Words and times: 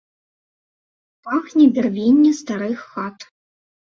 Пахне 1.27 1.67
бярвенне 1.75 2.31
старых 2.41 2.79
хат. 2.95 3.17